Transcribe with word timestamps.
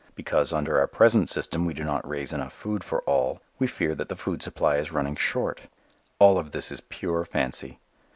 Because, 0.15 0.51
under 0.51 0.79
our 0.79 0.87
present 0.87 1.29
system, 1.29 1.63
we 1.63 1.75
do 1.75 1.83
not 1.83 2.09
raise 2.09 2.33
enough 2.33 2.53
food 2.53 2.83
for 2.83 3.01
all, 3.01 3.39
we 3.59 3.67
fear 3.67 3.93
that 3.93 4.09
the 4.09 4.15
food 4.15 4.41
supply 4.41 4.77
is 4.77 4.91
running 4.91 5.15
short. 5.15 5.61
All 6.17 6.41
this 6.41 6.71
is 6.71 6.81
pure 6.81 7.23
fancy. 7.23 7.79